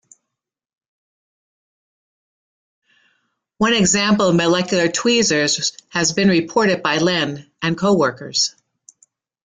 [3.59, 8.55] One example of molecular tweezers has been reported by Lehn and coworkers.